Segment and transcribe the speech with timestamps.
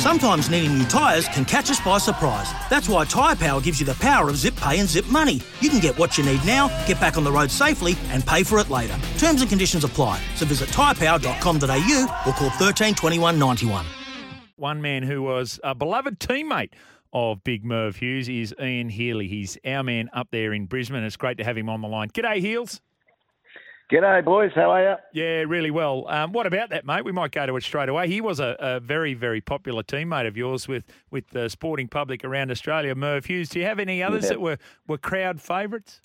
[0.00, 2.50] Sometimes needing new tyres can catch us by surprise.
[2.70, 5.42] That's why Tyre Power gives you the power of zip pay and zip money.
[5.60, 8.42] You can get what you need now, get back on the road safely, and pay
[8.42, 8.96] for it later.
[9.18, 10.18] Terms and conditions apply.
[10.36, 13.84] So visit tyrepower.com.au or call 13 21 91.
[14.56, 16.72] One man who was a beloved teammate
[17.12, 19.28] of Big Merv Hughes is Ian Healy.
[19.28, 21.04] He's our man up there in Brisbane.
[21.04, 22.08] It's great to have him on the line.
[22.08, 22.80] G'day, Heels.
[23.90, 24.52] G'day, boys.
[24.54, 24.94] How are you?
[25.12, 26.06] Yeah, really well.
[26.08, 27.04] Um, what about that, mate?
[27.04, 28.06] We might go to it straight away.
[28.08, 32.24] He was a, a very, very popular teammate of yours with, with the sporting public
[32.24, 33.48] around Australia, Merv Hughes.
[33.48, 34.28] Do you have any others Yeah.
[34.30, 36.00] that were, were crowd favourites?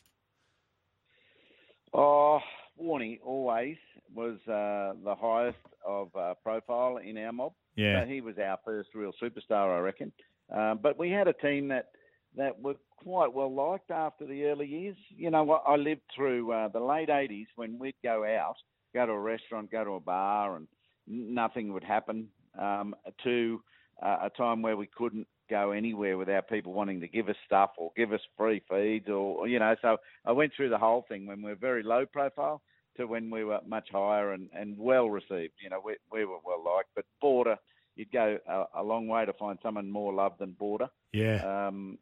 [1.94, 2.40] Oh,
[2.82, 3.78] Warney always
[4.14, 7.54] was uh, the highest of uh, profile in our mob.
[7.76, 8.02] Yeah.
[8.02, 10.12] So he was our first real superstar, I reckon.
[10.52, 11.90] Um, but we had a team that
[12.38, 14.98] that were quite well liked after the early years.
[15.10, 18.56] You know, I I lived through uh, the late '80s when we'd go out,
[18.94, 20.68] go to a restaurant, go to a bar, and
[21.08, 22.30] nothing would happen.
[22.60, 23.62] Um, to
[24.02, 27.72] uh, a time where we couldn't go anywhere without people wanting to give us stuff
[27.78, 29.76] or give us free feeds, or you know.
[29.82, 32.62] So I went through the whole thing when we were very low profile
[32.98, 35.54] to when we were much higher and, and well received.
[35.62, 37.58] You know, we, we were well liked, but Border,
[37.96, 40.90] you'd go a, a long way to find someone more loved than Border.
[41.14, 41.68] Yeah.
[41.68, 41.98] Um,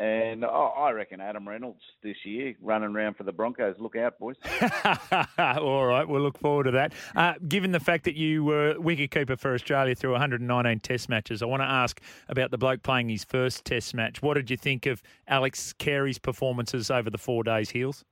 [0.00, 3.76] and oh, I reckon Adam Reynolds this year running around for the Broncos.
[3.78, 4.36] Look out, boys.
[5.38, 6.94] All right, we'll look forward to that.
[7.14, 11.46] Uh, given the fact that you were wicketkeeper for Australia through 119 Test matches, I
[11.46, 14.22] want to ask about the bloke playing his first Test match.
[14.22, 18.02] What did you think of Alex Carey's performances over the four days, Heels?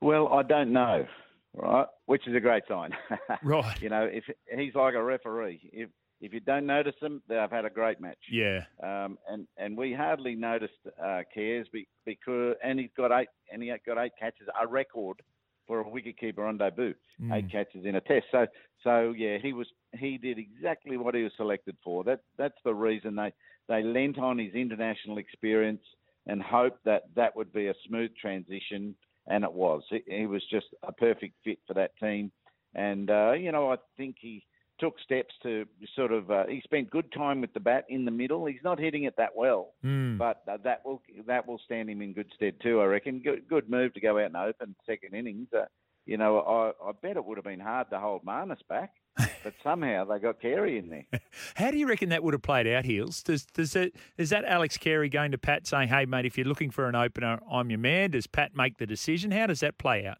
[0.00, 1.06] Well, I don't know,
[1.52, 1.86] right?
[2.06, 2.92] Which is a great sign.
[3.42, 3.80] Right.
[3.82, 4.24] You know, if
[4.56, 5.90] he's like a referee, if
[6.24, 8.18] if you don't notice them, they've had a great match.
[8.30, 8.60] Yeah.
[8.82, 11.68] Um, and and we hardly noticed uh, Cares
[12.06, 15.20] because and he's got eight and he got eight catches, a record
[15.66, 17.32] for a wicketkeeper on debut, Mm.
[17.36, 18.26] eight catches in a test.
[18.32, 18.46] So
[18.82, 19.68] so yeah, he was
[19.98, 22.02] he did exactly what he was selected for.
[22.04, 23.32] That that's the reason they
[23.68, 25.82] they lent on his international experience
[26.26, 28.94] and hoped that that would be a smooth transition,
[29.26, 29.82] and it was.
[29.90, 32.32] He, he was just a perfect fit for that team,
[32.74, 34.42] and uh, you know I think he
[34.80, 38.10] took steps to sort of uh, he spent good time with the bat in the
[38.10, 38.44] middle.
[38.46, 40.18] He's not hitting it that well, Mm.
[40.18, 42.80] but uh, that will that will stand him in good stead too.
[42.80, 43.20] I reckon.
[43.20, 45.48] Good, good move to go out and open second innings.
[45.56, 45.64] Uh,
[46.06, 48.92] you know, I, I bet it would have been hard to hold Marnus back,
[49.42, 51.06] but somehow they got Carey in there.
[51.54, 53.22] How do you reckon that would have played out, Heels?
[53.22, 56.46] Does does it is that Alex Carey going to Pat saying, "Hey, mate, if you're
[56.46, 58.10] looking for an opener, I'm your man"?
[58.10, 59.30] Does Pat make the decision?
[59.30, 60.18] How does that play out?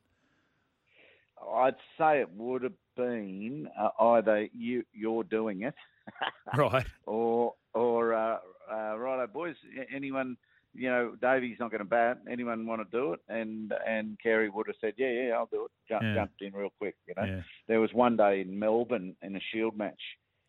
[1.54, 5.74] I'd say it would have been uh, either you you're doing it,
[6.56, 6.86] Right.
[7.06, 8.38] or or uh,
[8.72, 9.56] uh, righto boys.
[9.94, 10.36] Anyone,
[10.74, 12.18] you know, Davey's not going to bat.
[12.30, 13.20] Anyone want to do it?
[13.28, 15.70] And and Carey would have said, yeah, yeah, I'll do it.
[15.88, 16.14] Jump, Yeah.
[16.14, 17.24] Jumped in real quick, you know.
[17.24, 17.40] Yeah.
[17.68, 20.00] There was one day in Melbourne in a Shield match,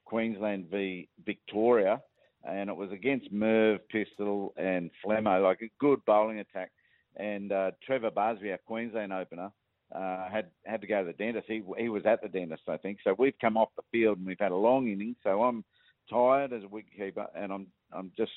[0.06, 2.02] Queensland v Victoria,
[2.48, 6.72] and it was against Merv, Pistol, and Flemmo, like a good bowling attack.
[7.18, 9.50] And uh, Trevor Barsby, our Queensland opener,
[9.94, 11.48] uh, had had to go to the dentist.
[11.48, 13.00] He he was at the dentist, I think.
[13.04, 15.16] So we've come off the field and we've had a long inning.
[15.24, 15.64] So I'm
[16.10, 18.32] tired as a wicketkeeper, and I'm I'm just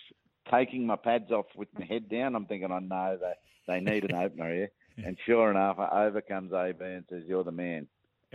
[0.50, 2.34] taking my pads off with my head down.
[2.34, 4.70] I'm thinking, I know that they need an opener here.
[5.04, 7.87] And sure enough, over comes AB and says, "You're the man."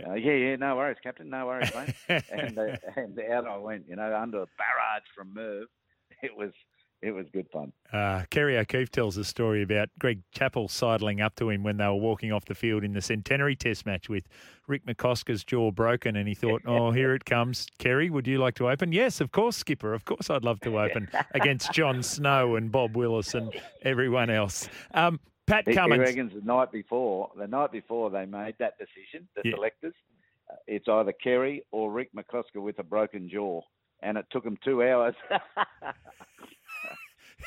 [0.04, 2.24] Uh, yeah, yeah, no worries, Captain, no worries, mate.
[2.32, 5.66] and uh, and out I went, you know, under a barrage from Merv.
[6.22, 6.52] It was
[7.02, 7.72] it was good fun.
[7.92, 11.84] Uh, Kerry O'Keeffe tells a story about Greg Chappell sidling up to him when they
[11.86, 14.26] were walking off the field in the centenary test match with
[14.66, 16.16] Rick McCosker's jaw broken.
[16.16, 17.66] And he thought, oh, here it comes.
[17.78, 18.90] Kerry, would you like to open?
[18.92, 19.92] Yes, of course, Skipper.
[19.92, 23.52] Of course, I'd love to open against John Snow and Bob Willis and
[23.82, 24.68] everyone else.
[24.94, 26.00] Um, Pat He, he Cummins.
[26.00, 29.56] reckons the night before, the night before they made that decision, the Yeah.
[29.56, 29.92] selectors,
[30.50, 33.60] uh, it's either Kerry or Rick McCosker with a broken jaw,
[34.02, 35.14] and it took them two hours.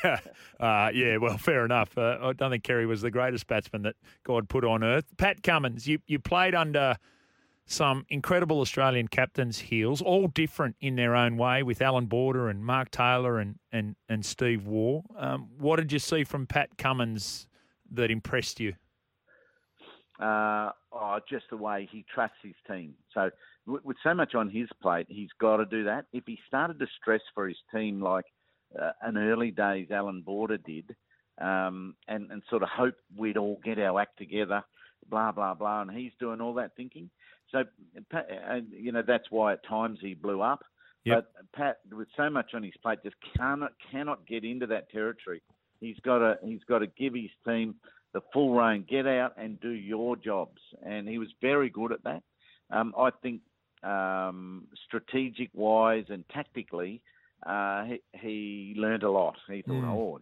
[0.60, 1.96] uh, yeah, well, fair enough.
[1.96, 5.04] Uh, I don't think Kerry was the greatest batsman that God put on earth.
[5.16, 6.96] Pat Cummins, you, you played under
[7.66, 12.64] some incredible Australian captains' heels, all different in their own way, with Alan Border and
[12.64, 15.02] Mark Taylor and, and, and Steve Waugh.
[15.16, 17.46] Um, what did you see from Pat Cummins
[17.90, 18.74] that impressed you?
[20.18, 22.94] uh, oh, just the way he trusts his team.
[23.14, 23.30] So
[23.66, 26.06] with so much on his plate, he's got to do that.
[26.12, 28.24] If he started to stress for his team like
[28.80, 30.94] uh, an early days Alan Border did,
[31.40, 34.62] um, and, and sort of hope we'd all get our act together,
[35.08, 37.10] blah, blah, blah, and he's doing all that thinking.
[37.50, 37.64] So,
[38.14, 38.20] uh,
[38.70, 40.60] you know, that's why at times he blew up.
[41.04, 41.16] Yep.
[41.34, 45.42] But Pat, with so much on his plate, just cannot cannot get into that territory.
[45.80, 47.76] He's got to he's got to give his team
[48.12, 52.02] the full rein, get out and do your jobs, and he was very good at
[52.04, 52.22] that.
[52.70, 53.40] Um, I think
[53.82, 57.00] um, strategic wise and tactically,
[57.46, 59.36] uh, he, he learned a lot.
[59.48, 59.88] He thought, mm.
[59.88, 60.18] oh,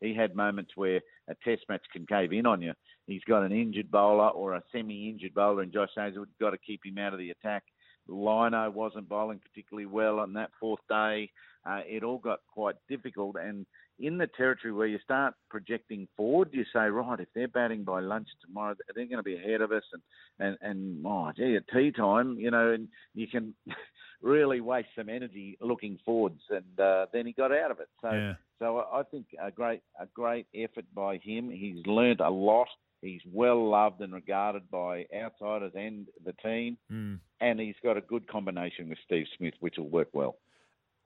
[0.00, 2.72] he had moments where a test match can cave in on you.
[3.06, 6.84] He's got an injured bowler or a semi-injured bowler, and Josh Hazlewood got to keep
[6.84, 7.64] him out of the attack.
[8.08, 11.30] Lyno wasn't bowling particularly well on that fourth day.
[11.68, 13.66] Uh, it all got quite difficult, and
[13.98, 18.00] in the territory where you start projecting forward, you say, right, if they're batting by
[18.00, 20.02] lunch tomorrow, they're going to be ahead of us, and
[20.38, 23.54] and and oh, gee, at tea time, you know, and you can
[24.22, 27.88] really waste some energy looking forwards, and uh, then he got out of it.
[28.02, 28.34] So, yeah.
[28.58, 31.50] so I think a great a great effort by him.
[31.50, 32.68] He's learned a lot.
[33.00, 37.20] He's well loved and regarded by outsiders and the team, mm.
[37.40, 40.36] and he's got a good combination with Steve Smith, which will work well.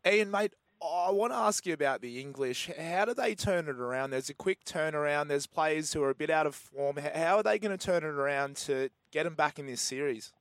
[0.06, 2.70] Ian, mate, I want to ask you about the English.
[2.78, 4.10] How do they turn it around?
[4.10, 5.28] There's a quick turnaround.
[5.28, 6.96] There's players who are a bit out of form.
[6.96, 10.32] How are they going to turn it around to get them back in this series?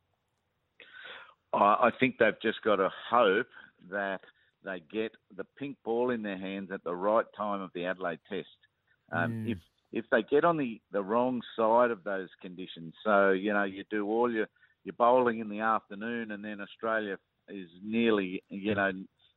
[1.54, 3.48] I think they've just got to hope
[3.90, 4.22] that
[4.64, 8.20] they get the pink ball in their hands at the right time of the Adelaide
[8.30, 8.48] Test.
[9.12, 9.52] Um, mm.
[9.52, 9.58] If
[9.92, 13.84] if they get on the, the wrong side of those conditions, so you know you
[13.90, 14.48] do all your
[14.84, 17.18] your bowling in the afternoon, and then Australia
[17.50, 18.92] is nearly you know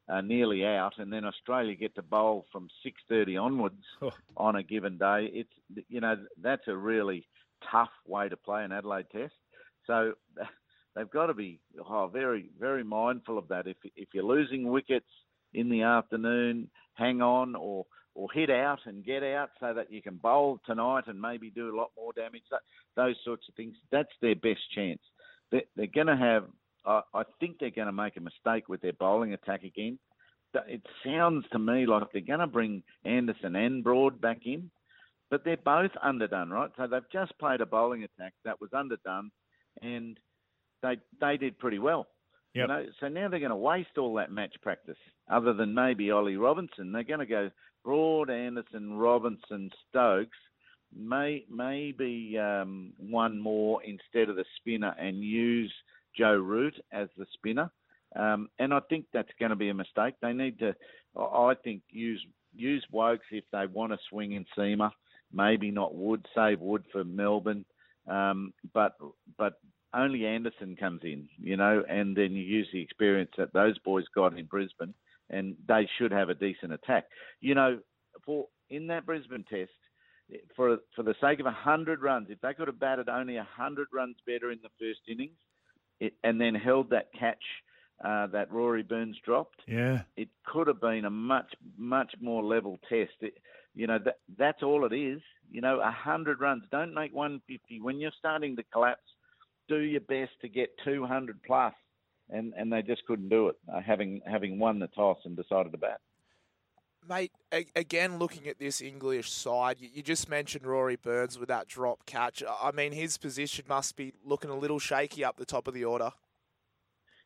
[0.08, 2.68] uh, nearly out, and then Australia get to bowl from
[3.10, 4.12] 6:30 onwards oh.
[4.36, 5.30] on a given day.
[5.32, 7.26] It's you know that's a really
[7.72, 9.34] tough way to play an Adelaide Test.
[9.86, 10.12] So
[10.94, 13.66] they've got to be oh, very very mindful of that.
[13.66, 15.06] If if you're losing wickets
[15.52, 20.00] in the afternoon, hang on or or hit out and get out so that you
[20.00, 22.44] can bowl tonight and maybe do a lot more damage.
[22.50, 22.60] That,
[22.94, 23.74] those sorts of things.
[23.90, 25.00] That's their best chance.
[25.50, 26.44] They're, they're going to have
[26.86, 29.98] I, I think they're going to make a mistake with their bowling attack again.
[30.68, 34.70] It sounds to me like they're going to bring Anderson and Broad back in,
[35.28, 36.70] but they're both underdone, right?
[36.76, 39.32] So they've just played a bowling attack that was underdone,
[39.82, 40.16] and
[40.84, 42.06] they they did pretty well.
[42.54, 42.62] Yep.
[42.62, 44.96] You know, so now they're going to waste all that match practice,
[45.28, 46.92] other than maybe Ollie Robinson.
[46.92, 47.50] They're going to go
[47.84, 50.38] Broad, Anderson, Robinson, Stokes,
[50.96, 55.72] may maybe um, one more instead of the spinner, and use
[56.16, 57.70] Joe Root as the spinner.
[58.14, 60.14] Um, and I think that's going to be a mistake.
[60.22, 60.76] They need to,
[61.18, 62.24] I think, use
[62.56, 64.90] use Woakes if they want to swing in seamer.
[65.32, 67.64] Maybe not Wood, save Wood for Melbourne.
[68.06, 68.96] Um, but
[69.36, 69.54] but
[69.94, 74.04] only Anderson comes in, you know, and then you use the experience that those boys
[74.14, 74.94] got in Brisbane,
[75.30, 77.04] and they should have a decent attack.
[77.40, 77.78] You know,
[78.24, 79.70] for in that Brisbane test,
[80.56, 84.16] for for the sake of hundred runs, if they could have batted only hundred runs
[84.26, 85.38] better in the first innings,
[86.00, 87.42] it, and then held that catch
[88.04, 89.60] uh, that Rory Burns dropped.
[89.66, 93.12] Yeah, it could have been a much much more level test.
[93.20, 93.34] It,
[93.74, 95.20] you know that that's all it is.
[95.50, 96.64] You know, a hundred runs.
[96.70, 99.02] Don't make one fifty when you're starting to collapse.
[99.68, 101.74] Do your best to get two hundred plus,
[102.28, 103.56] and and they just couldn't do it.
[103.72, 106.00] Uh, having having won the toss and decided to bat.
[107.06, 107.32] Mate,
[107.76, 112.42] again, looking at this English side, you just mentioned Rory Burns with that drop catch.
[112.48, 115.84] I mean, his position must be looking a little shaky up the top of the
[115.84, 116.12] order.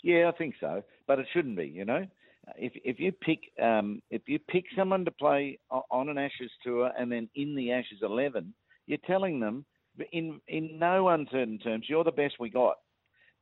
[0.02, 1.66] Yeah, I think so, but it shouldn't be.
[1.66, 2.06] You know,
[2.56, 6.90] if if you pick um, if you pick someone to play on an Ashes tour
[6.98, 8.54] and then in the Ashes eleven,
[8.86, 9.64] you're telling them
[10.12, 12.76] in in no uncertain terms, you're the best we got.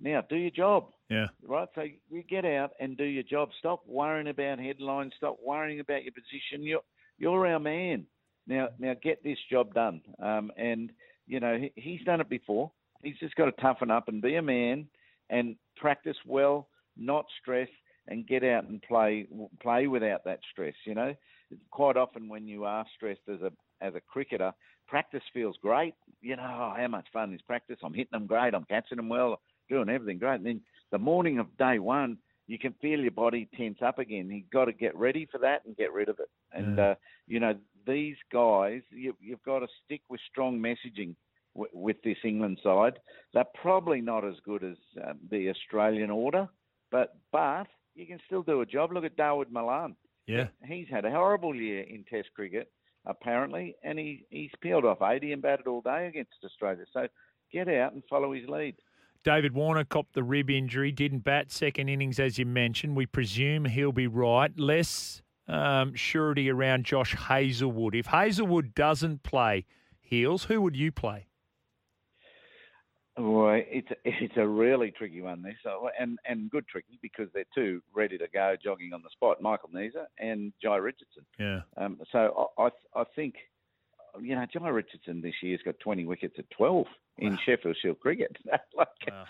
[0.01, 0.91] Now, do your job.
[1.09, 1.27] Yeah.
[1.47, 1.69] Right.
[1.75, 3.51] So you get out and do your job.
[3.59, 5.13] Stop worrying about headlines.
[5.17, 6.63] Stop worrying about your position.
[6.63, 6.83] You're
[7.19, 8.07] you're our man.
[8.47, 10.01] Now now get this job done.
[10.23, 10.91] Um, and
[11.27, 12.71] you know he, he's done it before.
[13.03, 14.89] He's just got to toughen up and be a man
[15.31, 17.69] and practice well, not stress,
[18.09, 19.27] and get out and play
[19.61, 20.75] play without that stress.
[20.85, 21.15] You know,
[21.71, 24.53] quite often when you are stressed as a as a cricketer,
[24.87, 25.95] practice feels great.
[26.21, 27.79] You know, oh, how much fun is practice?
[27.83, 28.55] I'm hitting them great.
[28.55, 30.37] I'm catching them well doing everything great.
[30.37, 30.61] And then
[30.93, 34.31] the morning of day one, you can feel your body tense up again.
[34.31, 36.31] You've got to get ready for that and get rid of it.
[36.53, 36.95] And, uh,
[37.27, 37.55] you know,
[37.87, 41.15] these guys, you, have got to stick with strong messaging
[41.55, 42.99] w- with this England side.
[43.35, 46.49] They're probably not as good as um, the Australian order,
[46.91, 48.93] but but you can still do a job.
[48.93, 49.97] Look at Dawid Malan.
[50.27, 50.49] Yeah.
[50.65, 52.71] He's had a horrible year in Test cricket,
[53.07, 56.85] apparently, and he, he's peeled off 80 and batted all day against Australia.
[56.93, 57.07] So
[57.53, 58.77] get out and follow his lead.
[59.25, 62.95] David Warner copped the rib injury, didn't bat second innings, as you mentioned.
[62.95, 64.57] We presume he'll be right.
[64.59, 67.95] Less um, surety around Josh Hazlewood.
[67.95, 69.65] If Hazlewood doesn't play
[70.01, 71.27] heels, who would you play?
[73.19, 77.45] Well, it's it's a really tricky one this, so, and and good tricky because they're
[77.55, 79.41] two ready to go jogging on the spot.
[79.41, 81.25] Michael Neser and Jhye Richardson.
[81.39, 81.61] Yeah.
[81.79, 83.37] Um, so I, I think
[84.21, 86.87] you know Jhye Richardson this year's got 20 wickets at 12
[87.19, 87.39] in wow.
[87.47, 88.37] Sheffield Shield cricket.
[88.77, 89.25] like, wow.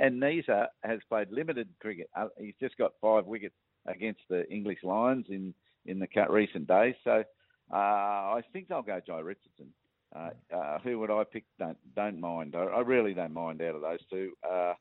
[0.00, 2.08] And Neser has played limited cricket.
[2.16, 3.56] Uh, he's just got five wickets
[3.86, 5.52] against the English Lions in
[5.84, 6.94] in the recent days.
[7.02, 7.24] So
[7.72, 9.72] uh, I think I'll go Jhye Richardson.
[10.14, 11.44] Uh, uh, who would I pick?
[11.58, 12.54] Don't don't mind.
[12.54, 14.32] I, I really don't mind out of those two.
[14.48, 14.74] Uh,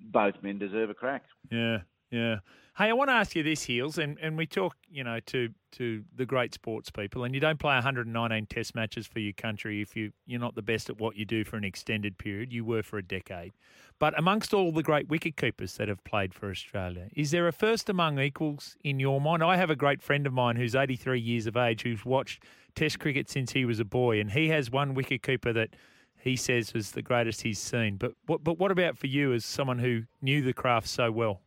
[0.00, 1.24] both men deserve a crack.
[1.50, 1.78] Yeah,
[2.10, 2.38] yeah.
[2.76, 5.48] Hey, I want to ask you this, Heels, and, and we talk, you know, to
[5.72, 9.82] to the great sports people, and you don't play 119 Test matches for your country
[9.82, 12.52] if you you're not the best at what you do for an extended period.
[12.52, 13.52] You were for a decade,
[13.98, 17.52] but amongst all the great wicket keepers that have played for Australia, is there a
[17.52, 19.42] first among equals in your mind?
[19.42, 22.44] I have a great friend of mine who's 83 years of age who's watched
[22.76, 25.74] Test cricket since he was a boy, and he has one wicket keeper that
[26.16, 27.96] he says was the greatest he's seen.
[27.96, 31.40] But what but what about for you as someone who knew the craft so well?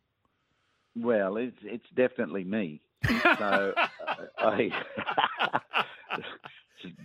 [0.96, 2.80] Well, it's it's definitely me.
[3.04, 4.70] So uh, I,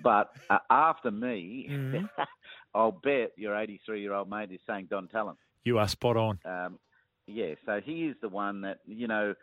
[0.03, 2.05] but uh, after me, mm-hmm.
[2.75, 5.35] I'll bet your 83 year old mate is saying Don Tallon.
[5.63, 6.39] You are spot on.
[6.45, 6.79] Um,
[7.27, 9.33] yeah, so he is the one that you know.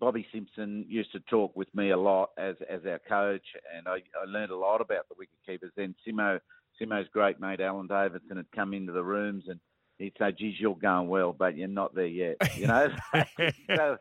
[0.00, 3.46] Bobby Simpson used to talk with me a lot as as our coach,
[3.76, 5.70] and I, I learned a lot about the wicket keepers.
[5.76, 6.40] Then Simo,
[6.80, 9.60] Simo's great mate Alan Davidson had come into the rooms, and
[9.98, 12.88] he'd say, "Geez, you're going well, but you're not there yet." You know,
[13.76, 13.96] so,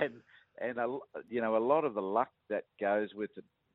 [0.00, 0.14] and
[0.60, 3.30] and a, you know a lot of the luck that goes with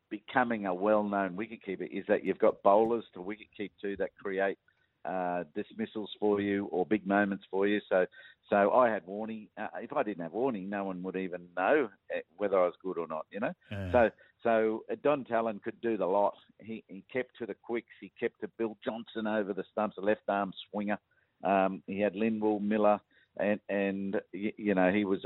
[0.10, 4.58] becoming a well-known wicketkeeper is that you've got bowlers to wicket keep to that create
[5.06, 7.80] uh, dismissals for you or big moments for you.
[7.90, 8.06] So,
[8.50, 9.50] so I had Warney.
[9.58, 12.74] Uh, if I didn't have Warney, no one would even know eh, whether I was
[12.82, 13.26] good or not.
[13.32, 13.54] You know.
[13.72, 13.92] Yeah.
[13.92, 14.10] So,
[14.44, 16.36] so uh, Don Tallon could do the lot.
[16.60, 17.94] He he kept to the quicks.
[18.02, 20.98] He kept to Bill Johnston over the stumps, a left arm swinger.
[21.44, 23.00] Um, he had Lindwall Miller,
[23.38, 25.26] and and you know he was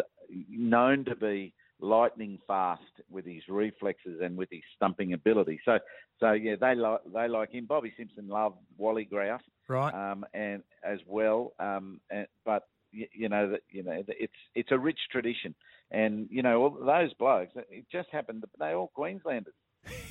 [0.49, 5.59] known to be lightning fast with his reflexes and with his stumping ability.
[5.63, 5.79] So,
[6.19, 7.65] so yeah, they like they like him.
[7.65, 9.93] Bobby Simpson loved Wally Grout, right?
[9.93, 14.71] Um, and as well, um, and, but you, you know that you know it's it's
[14.71, 15.55] a rich tradition,
[15.91, 17.53] and you know all those blokes.
[17.69, 19.53] It just happened that they all Queenslanders,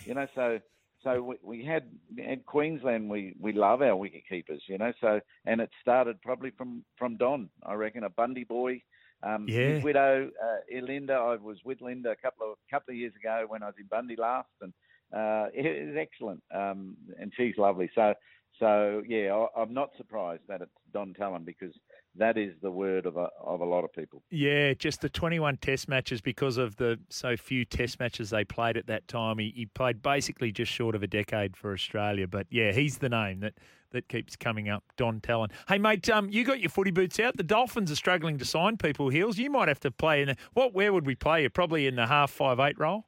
[0.04, 0.26] you know.
[0.34, 0.60] So
[1.02, 1.84] so we, we had
[2.16, 4.92] in Queensland we, we love our wicket keepers, you know.
[5.00, 8.82] So and it started probably from from Don, I reckon, a Bundy boy.
[9.22, 9.74] Um, yeah.
[9.74, 13.46] His widow, uh, Linda, I was with Linda a couple of couple of years ago
[13.48, 14.72] when I was in Bundy last, and
[15.12, 16.42] uh, it was excellent.
[16.54, 17.90] Um, and she's lovely.
[17.94, 18.14] So
[18.58, 21.72] so yeah, I, I'm not surprised that it's Don Tallon because
[22.18, 24.22] that is the word of a, of a lot of people.
[24.30, 28.76] Yeah, just the 21 test matches because of the so few test matches they played
[28.76, 29.38] at that time.
[29.38, 32.26] He, he played basically just short of a decade for Australia.
[32.26, 33.54] But yeah, he's the name that,
[33.92, 35.50] that keeps coming up, Don Tallon.
[35.68, 37.36] Hey, mate, um, you got your footy boots out.
[37.36, 39.38] The Dolphins are struggling to sign people, Heels.
[39.38, 40.74] You might have to play in a, what?
[40.74, 41.50] Where would we play you?
[41.50, 43.06] Probably in the half five eight role.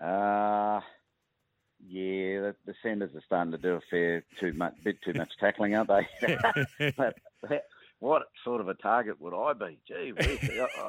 [0.00, 0.80] Uh
[1.88, 5.30] yeah, the, the centres are starting to do a fair too much, bit too much
[5.40, 6.36] tackling, aren't they?
[6.96, 7.16] but,
[8.00, 9.78] what sort of a target would I be?
[9.86, 10.12] Gee,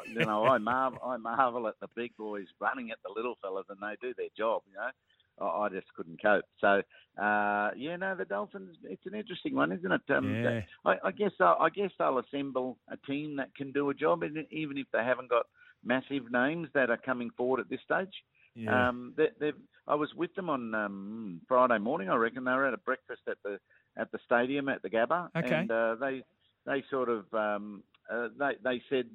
[0.08, 3.66] you know, I marvel, I marvel at the big boys running at the little fellas,
[3.70, 4.62] and they do their job.
[4.70, 6.46] You know, I just couldn't cope.
[6.60, 6.82] So,
[7.22, 8.78] uh, yeah, no, the Dolphins.
[8.84, 10.02] It's an interesting one, isn't it?
[10.10, 10.62] Um, yeah.
[10.86, 14.24] I, I guess uh, I guess they'll assemble a team that can do a job,
[14.52, 15.48] even if they haven't got
[15.84, 18.14] massive names that are coming forward at this stage.
[18.56, 18.90] Yeah.
[18.90, 19.54] Um, they,
[19.88, 22.10] I was with them on um, Friday morning.
[22.10, 23.60] I reckon they were at a breakfast at the
[23.98, 25.56] at the stadium at the Gabba, okay.
[25.56, 26.24] and uh, they
[26.70, 29.06] they sort of um, uh, they they said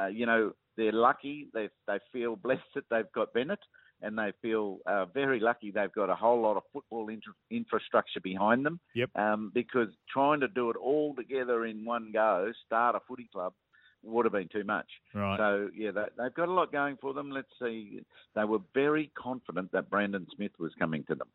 [0.00, 3.60] uh, you know they're lucky they they feel blessed that they've got Bennett
[4.02, 8.20] and they feel uh, very lucky they've got a whole lot of football inter- infrastructure
[8.20, 8.80] behind them.
[8.94, 9.10] Yep.
[9.16, 13.52] Um, because trying to do it all together in one go, start a footy club,
[14.02, 14.88] would have been too much.
[15.14, 15.38] Right.
[15.38, 17.30] So yeah, they, they've got a lot going for them.
[17.30, 18.00] Let's see.
[18.34, 21.28] They were very confident that Brandon Smith was coming to them.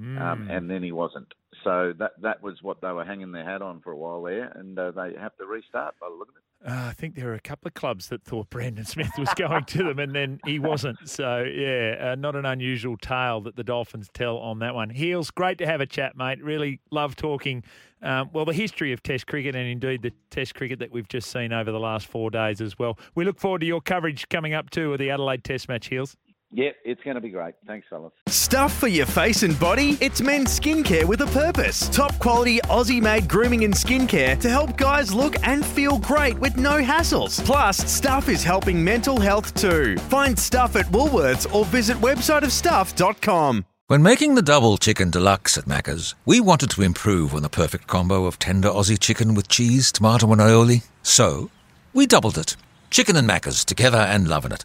[0.00, 0.20] Mm.
[0.20, 1.32] Um, and then he wasn't.
[1.64, 4.50] So that that was what they were hanging their hat on for a while there,
[4.54, 6.42] and uh, they have to restart by the look of it.
[6.64, 9.64] Uh, I think there were a couple of clubs that thought Brandon Smith was going
[9.64, 10.96] to them, and then he wasn't.
[11.04, 14.90] So yeah, uh, not an unusual tale that the Dolphins tell on that one.
[14.90, 16.42] Heels, great to have a chat, mate.
[16.42, 17.64] Really love talking.
[18.00, 21.30] Um, well, the history of Test cricket and indeed the Test cricket that we've just
[21.30, 22.98] seen over the last four days as well.
[23.14, 26.16] We look forward to your coverage coming up too of the Adelaide Test match, Heels.
[26.54, 27.54] Yep, it's going to be great.
[27.66, 28.12] Thanks, fellas.
[28.26, 29.96] Stuff for your face and body?
[30.02, 31.88] It's men's skincare with a purpose.
[31.88, 36.56] Top quality Aussie made grooming and skincare to help guys look and feel great with
[36.58, 37.42] no hassles.
[37.44, 39.96] Plus, Stuff is helping mental health too.
[39.96, 43.64] Find Stuff at Woolworths or visit websiteofstuff.com.
[43.86, 47.86] When making the double chicken deluxe at Macca's, we wanted to improve on the perfect
[47.86, 50.84] combo of tender Aussie chicken with cheese, tomato, and aioli.
[51.02, 51.50] So,
[51.92, 52.56] we doubled it.
[52.90, 54.64] Chicken and Macca's together and loving it.